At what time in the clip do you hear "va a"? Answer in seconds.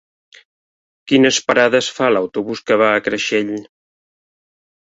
2.83-3.05